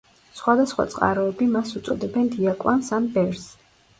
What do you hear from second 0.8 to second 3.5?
წყაროები მას უწოდებენ დიაკვანს ან ბერს.